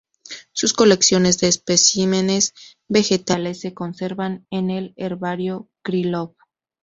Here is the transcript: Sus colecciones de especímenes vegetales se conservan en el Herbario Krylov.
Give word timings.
Sus 0.51 0.73
colecciones 0.73 1.37
de 1.39 1.47
especímenes 1.47 2.55
vegetales 2.87 3.59
se 3.59 3.75
conservan 3.75 4.47
en 4.49 4.71
el 4.71 4.93
Herbario 4.97 5.69
Krylov. 5.83 6.33